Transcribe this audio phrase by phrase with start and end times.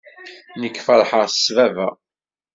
[0.61, 1.87] Nekk feṛḥeɣ s baba.